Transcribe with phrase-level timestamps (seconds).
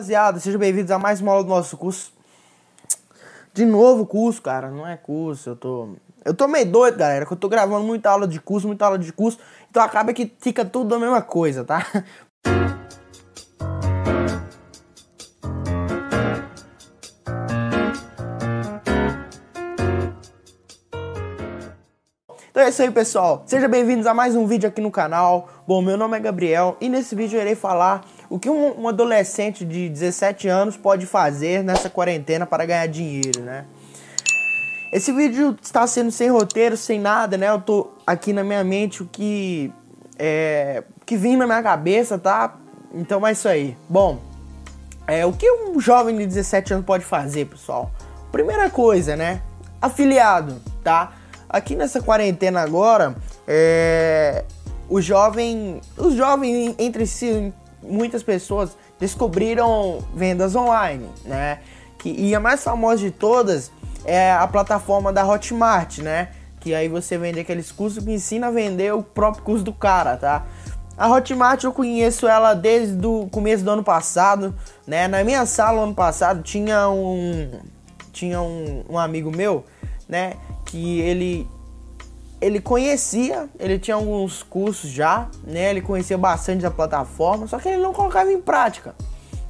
[0.00, 2.10] Rapaziada, sejam bem-vindos a mais uma aula do nosso curso.
[3.52, 5.90] De novo curso, cara, não é curso, eu tô...
[6.24, 8.98] Eu tô meio doido, galera, que eu tô gravando muita aula de curso, muita aula
[8.98, 11.86] de curso, então acaba que fica tudo a mesma coisa, tá?
[22.50, 23.44] Então é isso aí, pessoal.
[23.46, 25.48] Sejam bem-vindos a mais um vídeo aqui no canal.
[25.66, 28.88] Bom, meu nome é Gabriel e nesse vídeo eu irei falar o que um, um
[28.88, 33.64] adolescente de 17 anos pode fazer nessa quarentena para ganhar dinheiro, né?
[34.92, 37.48] Esse vídeo está sendo sem roteiro, sem nada, né?
[37.50, 39.72] Eu tô aqui na minha mente o que
[40.16, 42.56] é, que vim na minha cabeça, tá?
[42.94, 43.76] Então é isso aí.
[43.88, 44.20] Bom,
[45.06, 47.90] é, o que um jovem de 17 anos pode fazer, pessoal?
[48.30, 49.42] Primeira coisa, né?
[49.82, 51.14] Afiliado, tá?
[51.48, 53.16] Aqui nessa quarentena agora,
[53.46, 54.44] é,
[54.88, 57.52] o jovem, os jovens entre si,
[57.82, 61.60] muitas pessoas descobriram vendas online, né?
[61.98, 63.70] Que, e a mais famosa de todas
[64.04, 66.28] é a plataforma da Hotmart, né?
[66.60, 70.16] Que aí você vende aqueles cursos que ensina a vender o próprio curso do cara,
[70.16, 70.46] tá?
[70.96, 74.54] A Hotmart eu conheço ela desde o começo do ano passado,
[74.86, 75.08] né?
[75.08, 77.60] Na minha sala ano passado tinha um
[78.12, 79.64] tinha um, um amigo meu,
[80.08, 80.34] né?
[80.70, 81.48] que ele
[82.40, 85.70] ele conhecia, ele tinha alguns cursos já, né?
[85.70, 88.94] Ele conhecia bastante da plataforma, só que ele não colocava em prática,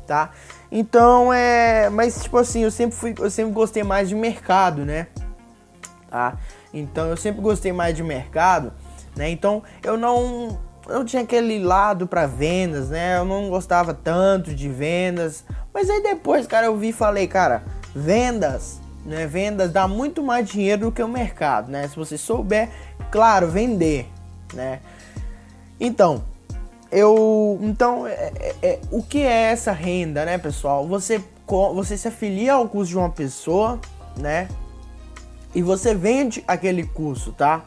[0.07, 0.31] tá?
[0.73, 5.07] Então é, mas tipo assim, eu sempre fui, eu sempre gostei mais de mercado, né?
[6.11, 6.37] Tá?
[6.75, 8.73] Então eu sempre gostei mais de mercado,
[9.17, 9.31] né?
[9.31, 13.19] Então eu não eu tinha aquele lado para vendas, né?
[13.19, 17.63] Eu não gostava tanto de vendas, mas aí depois, cara, eu vi e falei, cara,
[17.95, 19.27] vendas né?
[19.27, 21.89] Vendas dá muito mais dinheiro do que o mercado, né?
[21.89, 22.69] Se você souber,
[23.11, 24.09] claro, vender,
[24.53, 24.81] né?
[25.79, 26.23] Então,
[26.91, 30.87] eu, então, é, é, é, o que é essa renda, né, pessoal?
[30.89, 31.23] Você,
[31.75, 33.81] você se afilia ao curso de uma pessoa,
[34.17, 34.49] né?
[35.55, 37.63] E você vende aquele curso, tá?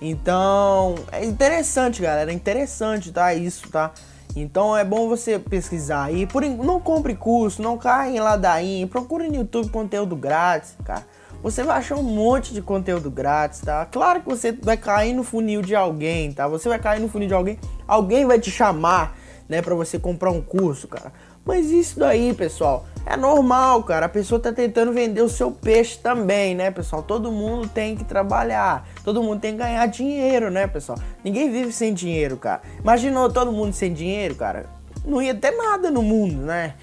[0.00, 3.34] Então, é interessante, galera, é interessante, tá?
[3.34, 3.92] Isso, tá?
[4.36, 6.26] Então é bom você pesquisar aí.
[6.26, 8.86] Por, não compre curso, não caia em ladainha.
[8.86, 11.04] Procure no YouTube conteúdo grátis, cara.
[11.42, 13.86] Você vai achar um monte de conteúdo grátis, tá?
[13.86, 16.46] Claro que você vai cair no funil de alguém, tá?
[16.46, 17.58] Você vai cair no funil de alguém,
[17.88, 19.16] alguém vai te chamar,
[19.48, 21.10] né, para você comprar um curso, cara.
[21.44, 24.06] Mas isso daí, pessoal, é normal, cara.
[24.06, 27.02] A pessoa tá tentando vender o seu peixe também, né, pessoal?
[27.02, 28.86] Todo mundo tem que trabalhar.
[29.02, 30.98] Todo mundo tem que ganhar dinheiro, né, pessoal?
[31.24, 32.62] Ninguém vive sem dinheiro, cara.
[32.78, 34.66] Imaginou todo mundo sem dinheiro, cara?
[35.04, 36.74] Não ia ter nada no mundo, né?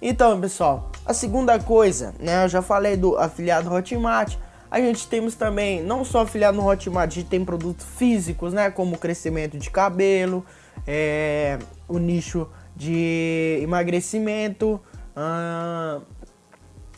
[0.00, 2.44] Então, pessoal, a segunda coisa, né?
[2.44, 4.36] Eu já falei do afiliado Hotmart.
[4.70, 8.70] A gente temos também, não só afiliado no Hotmart, a gente tem produtos físicos, né?
[8.70, 10.44] Como crescimento de cabelo,
[10.86, 14.80] é, o nicho de emagrecimento.
[15.16, 16.02] Uh,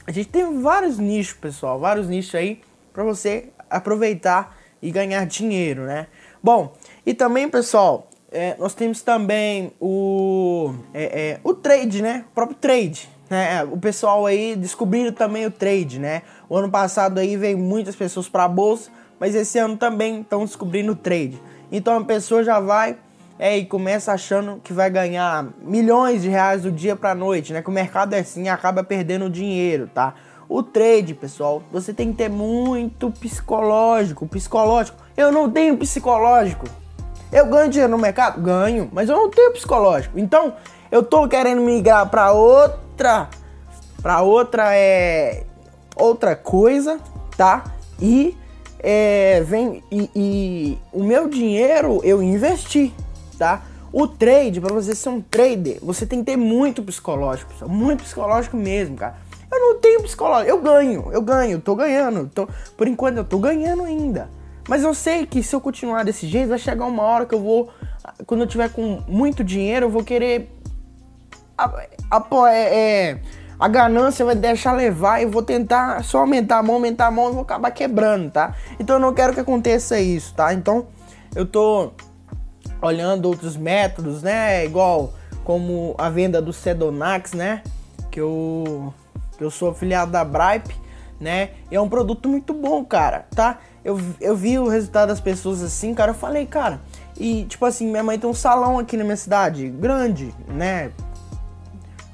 [0.07, 2.61] a gente tem vários nichos, pessoal, vários nichos aí
[2.93, 6.07] para você aproveitar e ganhar dinheiro, né?
[6.43, 6.73] Bom,
[7.05, 12.25] e também, pessoal, é, nós temos também o, é, é, o trade, né?
[12.31, 13.09] O próprio trade.
[13.29, 13.65] Né?
[13.65, 16.23] O pessoal aí descobriram também o trade, né?
[16.49, 20.45] O ano passado aí veio muitas pessoas para a bolsa, mas esse ano também estão
[20.45, 21.41] descobrindo o trade.
[21.73, 22.97] Então a pessoa já vai
[23.39, 27.63] é, e começa achando que vai ganhar milhões de reais do dia para noite, né?
[27.63, 30.15] Que o mercado é assim, acaba perdendo dinheiro, tá?
[30.49, 34.97] O trade, pessoal, você tem que ter muito psicológico, psicológico.
[35.17, 36.67] Eu não tenho psicológico.
[37.33, 38.41] Eu ganho dinheiro no mercado?
[38.41, 40.19] Ganho, mas eu não tenho psicológico.
[40.19, 40.55] Então,
[40.91, 43.29] eu tô querendo migrar para outra
[44.01, 45.45] para outra é
[45.97, 47.01] outra coisa,
[47.37, 47.65] tá?
[48.01, 48.37] E
[48.79, 52.95] é, vem e, e o meu dinheiro eu investi,
[53.39, 53.63] tá?
[53.93, 58.57] O trade, para você ser um trader, você tem que ter muito psicológico, muito psicológico
[58.57, 59.17] mesmo, cara.
[59.51, 62.29] Eu não tenho psicológico, eu ganho, eu ganho, tô ganhando.
[62.35, 64.29] Tô, por enquanto eu tô ganhando ainda.
[64.69, 67.41] Mas eu sei que se eu continuar desse jeito, vai chegar uma hora que eu
[67.41, 67.71] vou.
[68.27, 70.51] Quando eu tiver com muito dinheiro, eu vou querer.
[71.57, 71.73] A,
[72.11, 73.19] a, é, é,
[73.59, 77.31] a ganância vai deixar levar e vou tentar só aumentar a mão, aumentar a mão
[77.31, 78.55] e vou acabar quebrando, tá?
[78.79, 80.53] Então eu não quero que aconteça isso, tá?
[80.53, 80.89] Então
[81.35, 81.93] eu tô
[82.87, 84.65] olhando outros métodos, né?
[84.65, 85.13] Igual
[85.45, 87.63] como a venda do Sedonax, né?
[88.11, 88.93] Que eu,
[89.37, 90.75] que eu sou afiliado da Bripe,
[91.21, 91.51] né?
[91.71, 93.59] E é um produto muito bom, cara, tá?
[93.85, 96.11] Eu, eu vi o resultado das pessoas assim, cara.
[96.11, 96.81] Eu falei, cara,
[97.19, 100.91] e tipo assim, minha mãe tem um salão aqui na minha cidade, grande, né?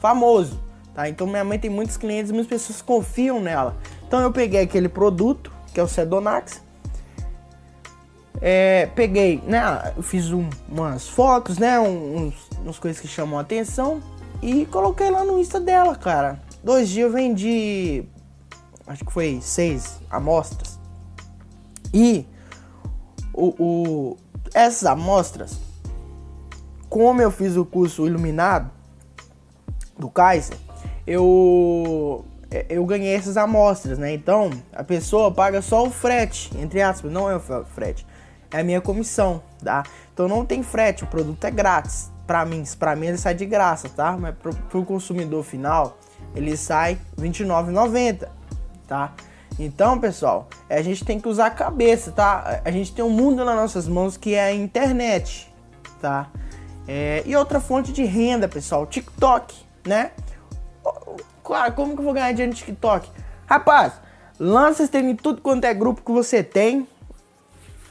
[0.00, 0.60] Famoso,
[0.94, 1.08] tá?
[1.08, 3.76] Então minha mãe tem muitos clientes muitas pessoas confiam nela.
[4.06, 6.62] Então eu peguei aquele produto, que é o Sedonax,
[8.40, 9.92] é, peguei, né?
[10.02, 11.78] Fiz um, umas fotos, né?
[11.78, 14.02] Uns, umas coisas que chamam a atenção.
[14.40, 16.40] E coloquei lá no Insta dela, cara.
[16.62, 18.04] Dois dias eu vendi.
[18.86, 20.78] Acho que foi seis amostras.
[21.94, 22.26] E
[23.32, 24.16] o, o,
[24.54, 25.58] essas amostras,
[26.88, 28.70] como eu fiz o curso iluminado
[29.98, 30.56] do Kaiser,
[31.06, 32.24] eu
[32.68, 34.12] eu ganhei essas amostras, né?
[34.12, 38.06] Então a pessoa paga só o frete, entre aspas, não é o frete,
[38.52, 39.82] é a minha comissão, tá?
[40.12, 42.10] Então não tem frete, o produto é grátis.
[42.26, 44.16] Para mim, para mim ele sai de graça, tá?
[44.16, 45.98] Mas pro, pro consumidor final
[46.34, 48.28] ele sai R$29,90,
[48.86, 49.12] tá?
[49.58, 52.62] Então, pessoal, a gente tem que usar a cabeça, tá?
[52.64, 55.52] A gente tem um mundo nas nossas mãos que é a internet,
[56.00, 56.30] tá?
[56.88, 59.54] É, e outra fonte de renda, pessoal, TikTok,
[59.86, 60.12] né?
[61.44, 63.10] Claro, como que eu vou ganhar dinheiro no TikTok?
[63.46, 63.92] Rapaz,
[64.38, 66.88] lança esse em tudo quanto é grupo que você tem.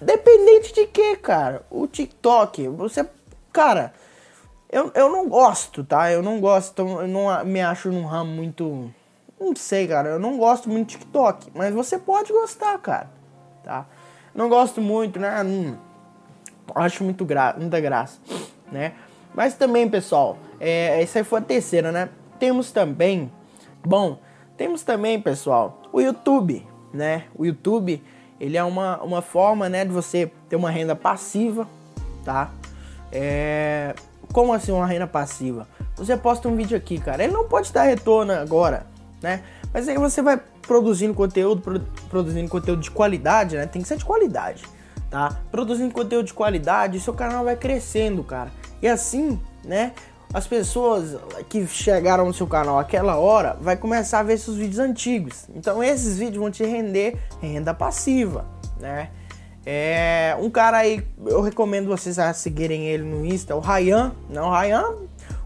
[0.02, 1.66] Dependente de que, cara?
[1.70, 3.08] O TikTok, você.
[3.54, 3.94] Cara,
[4.72, 6.12] eu, eu não gosto, tá?
[6.12, 8.92] Eu não gosto, eu não me acho num ramo muito
[9.42, 10.10] não sei, cara.
[10.10, 11.52] Eu não gosto muito de TikTok.
[11.56, 13.10] Mas você pode gostar, cara.
[13.64, 13.88] Tá?
[14.36, 15.42] Não gosto muito, né?
[15.44, 15.76] Hum,
[16.76, 18.20] acho muito gra muita graça,
[18.72, 18.94] né?
[19.34, 22.10] Mas também, pessoal, é, essa foi a terceira, né?
[22.40, 23.32] Temos também,
[23.86, 24.20] bom,
[24.58, 27.26] temos também, pessoal, o YouTube, né?
[27.36, 28.04] O YouTube,
[28.42, 31.68] ele é uma, uma forma, né, de você ter uma renda passiva,
[32.26, 32.50] tá?
[33.12, 33.94] É,
[34.34, 35.68] como assim uma renda passiva?
[35.96, 38.88] Você posta um vídeo aqui, cara, ele não pode dar retorno agora,
[39.22, 39.44] né?
[39.72, 43.68] Mas aí você vai produzindo conteúdo, produzindo conteúdo de qualidade, né?
[43.68, 44.64] Tem que ser de qualidade,
[45.08, 45.38] tá?
[45.52, 48.52] Produzindo conteúdo de qualidade, seu canal vai crescendo, cara.
[48.82, 49.94] E assim, né?
[50.34, 51.18] As pessoas
[51.50, 55.46] que chegaram no seu canal aquela hora vai começar a ver seus vídeos antigos.
[55.56, 58.46] Então esses vídeos vão te render renda passiva,
[58.80, 59.10] né?
[59.66, 64.14] É, um cara aí, eu recomendo vocês a seguirem ele no Insta, o Ryan.
[64.30, 64.86] Não, o Ryan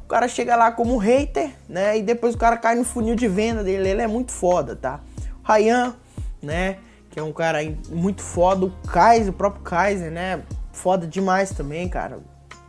[0.06, 1.98] o cara chega lá como hater, né?
[1.98, 3.90] E depois o cara cai no funil de venda dele.
[3.90, 5.00] Ele é muito foda, tá?
[5.44, 5.96] O Ryan,
[6.44, 6.78] né?
[7.10, 7.58] Que é um cara
[7.90, 8.68] muito foda.
[8.68, 10.44] O Kaiser, o próprio Kaiser, né?
[10.72, 12.20] Foda demais também, cara.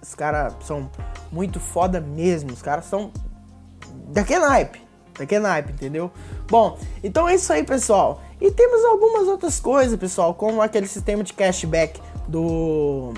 [0.00, 0.90] Os caras são
[1.30, 2.52] muito foda mesmo.
[2.52, 3.10] Os caras são
[4.08, 4.80] daquele naipe.
[5.18, 6.10] Daquele naipe, entendeu?
[6.48, 8.22] Bom, então é isso aí, pessoal.
[8.40, 13.14] E temos algumas outras coisas, pessoal, como aquele sistema de cashback do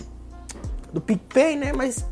[0.92, 1.72] do PicPay, né?
[1.72, 2.04] Mas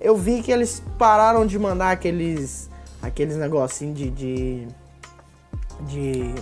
[0.00, 2.68] eu vi que eles pararam de mandar aqueles
[3.02, 4.68] aqueles negocinhos de, de
[5.86, 6.34] de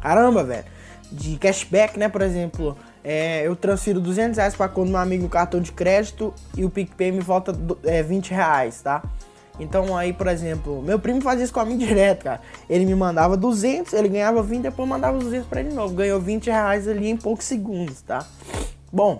[0.00, 0.64] caramba, velho,
[1.10, 2.08] de cashback, né?
[2.08, 6.64] Por exemplo, é, eu transfiro 200 reais para conta meu amigo cartão de crédito e
[6.64, 9.02] o PicPay me volta é, 20 reais, tá?
[9.60, 12.40] Então aí, por exemplo, meu primo fazia isso com a mim direto, cara.
[12.68, 15.94] Ele me mandava 200, ele ganhava 20, depois mandava 200 para ele de novo.
[15.94, 18.24] Ganhou 20 reais ali em poucos segundos, tá?
[18.92, 19.18] Bom,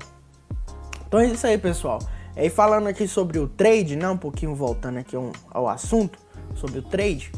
[1.06, 1.98] então é isso aí, pessoal.
[2.36, 5.16] E falando aqui sobre o trade, né, um pouquinho voltando aqui
[5.50, 6.18] ao assunto,
[6.54, 7.32] sobre o trade,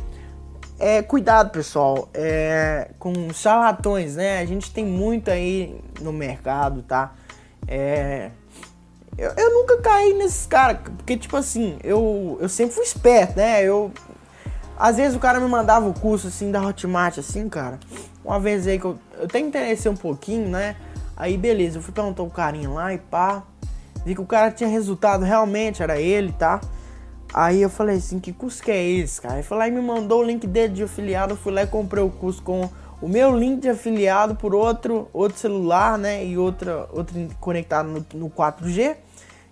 [0.81, 7.13] é, cuidado pessoal, é, com charlatões, né, a gente tem muito aí no mercado, tá,
[7.69, 8.31] é,
[9.19, 13.63] eu, eu nunca caí nesses caras, porque tipo assim, eu, eu sempre fui esperto, né,
[13.63, 13.93] eu,
[14.79, 17.79] às vezes o cara me mandava o curso assim da Hotmart, assim, cara,
[18.25, 20.75] uma vez aí que eu, eu até interessei um pouquinho, né,
[21.15, 23.45] aí beleza, eu fui perguntar o carinha lá e pá,
[24.05, 26.61] Vi que o cara tinha resultado, realmente era ele, tá?
[27.33, 29.35] Aí eu falei assim, que curso que é esse, cara?
[29.35, 32.03] Ele falou e me mandou o link dele de afiliado, eu fui lá e comprei
[32.03, 32.69] o curso com
[33.01, 36.25] o meu link de afiliado por outro, outro celular, né?
[36.25, 38.97] E outra, outro conectado no, no 4G.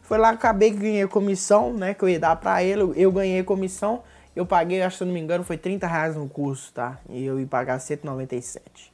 [0.03, 1.95] Foi lá, acabei que ganhei comissão, né?
[1.95, 4.03] Que eu ia dar pra ele, eu ganhei comissão.
[4.35, 6.99] Eu paguei, acho que se não me engano, foi 30 reais no curso, tá?
[7.09, 8.93] E eu ia pagar 197.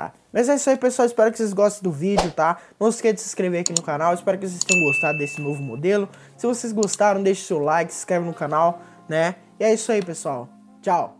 [0.00, 0.12] Tá?
[0.32, 1.04] Mas é isso aí, pessoal.
[1.04, 2.56] Espero que vocês gostem do vídeo, tá?
[2.80, 4.14] Não se esqueça de se inscrever aqui no canal.
[4.14, 6.08] Espero que vocês tenham gostado desse novo modelo.
[6.38, 9.34] Se vocês gostaram, deixe seu like, se inscreve no canal, né?
[9.58, 10.48] E é isso aí, pessoal.
[10.80, 11.19] Tchau!